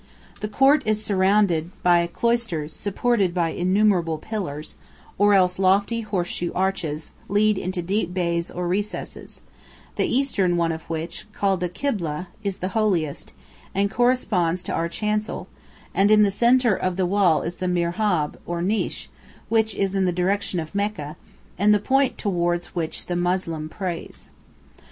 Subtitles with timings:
[0.39, 4.73] The court is surrounded by cloisters supported by innumerable pillars,
[5.19, 9.41] or else lofty horseshoe arches lead into deep bays or recesses,
[9.97, 13.33] the eastern one of which, called the "kibleh," is the holiest,
[13.75, 15.47] and corresponds to our chancel,
[15.93, 19.07] and in the centre of the wall is the "mirhab," or niche,
[19.49, 21.15] which is in the direction of Mecca,
[21.59, 24.31] and the point towards which the Moslem prays.